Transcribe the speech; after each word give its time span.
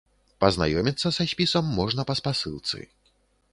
Пазнаёміцца 0.43 1.11
са 1.17 1.27
спісам 1.33 1.65
можна 1.81 2.01
па 2.13 2.15
спасылцы. 2.23 2.79